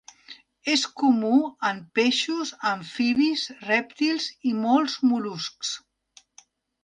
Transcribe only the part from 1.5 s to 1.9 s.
en